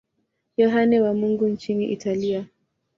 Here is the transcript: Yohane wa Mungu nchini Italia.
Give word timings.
Yohane 0.57 0.99
wa 1.01 1.13
Mungu 1.13 1.47
nchini 1.47 1.85
Italia. 1.91 2.45